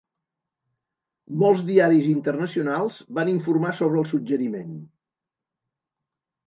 [1.43, 4.75] Molts diaris internacionals van informar sobre el suggeriment.